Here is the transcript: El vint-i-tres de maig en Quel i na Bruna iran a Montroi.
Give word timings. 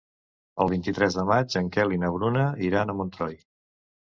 El 0.63 0.69
vint-i-tres 0.71 1.17
de 1.17 1.25
maig 1.31 1.57
en 1.63 1.69
Quel 1.77 1.93
i 1.99 2.01
na 2.05 2.11
Bruna 2.17 2.49
iran 2.71 2.95
a 2.95 2.97
Montroi. 3.03 3.37